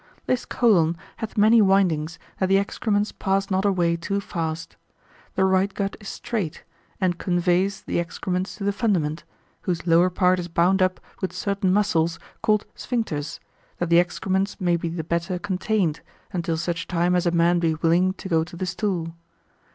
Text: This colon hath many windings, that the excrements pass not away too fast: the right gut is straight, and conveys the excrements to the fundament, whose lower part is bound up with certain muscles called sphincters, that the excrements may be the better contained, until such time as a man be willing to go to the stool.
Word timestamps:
This 0.25 0.45
colon 0.45 0.97
hath 1.17 1.37
many 1.37 1.61
windings, 1.61 2.17
that 2.39 2.47
the 2.49 2.57
excrements 2.57 3.11
pass 3.11 3.51
not 3.51 3.65
away 3.65 3.95
too 3.95 4.19
fast: 4.19 4.75
the 5.35 5.45
right 5.45 5.71
gut 5.71 5.95
is 5.99 6.09
straight, 6.09 6.63
and 6.99 7.19
conveys 7.19 7.81
the 7.83 7.99
excrements 7.99 8.55
to 8.55 8.63
the 8.63 8.71
fundament, 8.73 9.23
whose 9.61 9.85
lower 9.85 10.09
part 10.09 10.39
is 10.39 10.47
bound 10.47 10.81
up 10.81 10.99
with 11.21 11.31
certain 11.31 11.71
muscles 11.71 12.17
called 12.41 12.65
sphincters, 12.75 13.37
that 13.77 13.89
the 13.91 13.99
excrements 13.99 14.59
may 14.59 14.75
be 14.75 14.89
the 14.89 15.03
better 15.03 15.37
contained, 15.37 16.01
until 16.33 16.57
such 16.57 16.87
time 16.87 17.13
as 17.15 17.27
a 17.27 17.29
man 17.31 17.59
be 17.59 17.75
willing 17.75 18.13
to 18.13 18.27
go 18.27 18.43
to 18.43 18.55
the 18.55 18.65
stool. 18.65 19.13